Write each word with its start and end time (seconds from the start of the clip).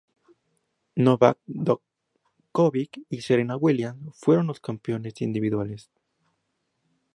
Novak 0.95 1.37
Đoković 1.47 2.99
y 3.09 3.21
Serena 3.21 3.55
Williams 3.57 4.09
fueron 4.17 4.47
los 4.47 4.59
campeones 4.59 5.21
individuales. 5.21 5.91